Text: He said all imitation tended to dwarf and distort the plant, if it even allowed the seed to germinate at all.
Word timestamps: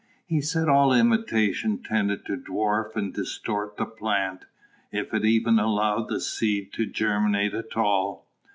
He 0.25 0.41
said 0.41 0.67
all 0.67 0.93
imitation 0.93 1.77
tended 1.83 2.25
to 2.25 2.35
dwarf 2.35 2.95
and 2.95 3.13
distort 3.13 3.77
the 3.77 3.85
plant, 3.85 4.45
if 4.91 5.13
it 5.13 5.25
even 5.25 5.59
allowed 5.59 6.09
the 6.09 6.19
seed 6.19 6.73
to 6.73 6.87
germinate 6.87 7.53
at 7.53 7.77
all. 7.77 8.25